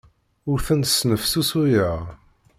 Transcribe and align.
Ur 0.49 0.59
ten-snefsusuyeɣ. 0.65 1.99